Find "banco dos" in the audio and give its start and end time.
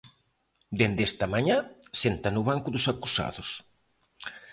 2.49-2.85